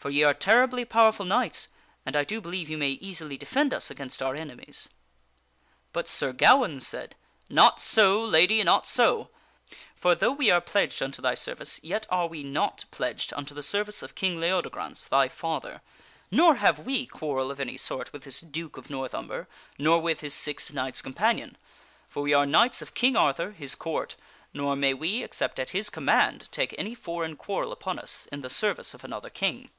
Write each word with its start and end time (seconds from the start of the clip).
For 0.00 0.10
ye 0.10 0.22
are 0.22 0.32
terribly 0.32 0.84
powerful 0.84 1.26
knights, 1.26 1.66
and 2.06 2.14
I 2.14 2.22
do 2.22 2.40
believe 2.40 2.68
you 2.68 2.78
may 2.78 2.90
easily 2.90 3.36
defend 3.36 3.74
us 3.74 3.90
against 3.90 4.22
our 4.22 4.36
enemies." 4.36 4.88
But 5.92 6.06
Sir 6.06 6.32
Gawaine 6.32 6.78
said," 6.78 7.16
Not 7.60 7.80
so, 7.80 8.24
Lady; 8.24 8.62
not 8.62 8.86
so! 8.86 9.30
For 9.96 10.14
though 10.14 10.30
we 10.30 10.52
are 10.52 10.60
pledged 10.60 11.02
unto 11.02 11.20
thy 11.20 11.34
service, 11.34 11.80
yet 11.82 12.06
are 12.10 12.28
we 12.28 12.44
not 12.44 12.84
pledged 12.92 13.32
unto 13.32 13.54
the 13.56 13.62
service 13.64 14.00
of 14.00 14.14
King 14.14 14.38
Leodegrance, 14.38 15.08
thy 15.08 15.28
father. 15.28 15.82
Nor 16.30 16.54
have 16.54 16.78
we 16.78 17.04
quarrel 17.06 17.50
of 17.50 17.58
any 17.58 17.76
sort 17.76 18.12
with 18.12 18.22
this 18.22 18.40
Duke 18.40 18.76
of 18.76 18.88
North 18.90 19.16
Umber, 19.16 19.48
nor 19.78 20.00
with 20.00 20.20
his 20.20 20.32
six 20.32 20.72
knights 20.72 21.02
companion. 21.02 21.56
For 22.08 22.22
we 22.22 22.32
are 22.32 22.46
knights 22.46 22.80
of 22.80 22.94
King 22.94 23.16
Arthur, 23.16 23.50
his 23.50 23.74
Court, 23.74 24.14
nor 24.54 24.76
may 24.76 24.94
we, 24.94 25.24
except 25.24 25.58
at 25.58 25.70
his 25.70 25.90
command,. 25.90 26.48
take 26.52 26.72
any 26.78 26.94
foreign 26.94 27.34
quarrel 27.34 27.72
upon 27.72 27.98
us 27.98 28.28
in 28.30 28.42
the 28.42 28.48
service 28.48 28.94
of 28.94 29.02
another 29.02 29.28
king." 29.28 29.70